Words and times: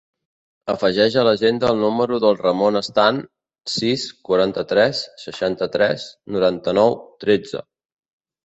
Afegeix 0.73 1.17
a 1.19 1.25
l'agenda 1.27 1.67
el 1.73 1.77
número 1.83 2.19
del 2.23 2.39
Ramon 2.39 2.79
Stan: 2.87 3.19
sis, 3.75 4.07
quaranta-tres, 4.31 5.05
seixanta-tres, 5.27 6.07
noranta-nou, 6.39 6.97
tretze. 7.27 7.63